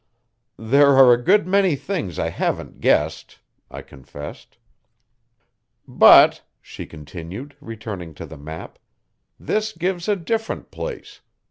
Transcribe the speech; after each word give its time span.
"There 0.57 0.95
are 0.95 1.13
a 1.13 1.23
good 1.23 1.45
many 1.45 1.75
things 1.75 2.17
I 2.17 2.29
haven't 2.29 2.79
guessed," 2.81 3.37
I 3.69 3.83
confessed. 3.83 4.57
"But," 5.87 6.41
she 6.59 6.87
continued, 6.87 7.55
returning 7.61 8.15
to 8.15 8.25
the 8.25 8.35
map, 8.39 8.79
"this 9.39 9.73
gives 9.73 10.07
a 10.07 10.15
different 10.15 10.71
place. 10.71 11.21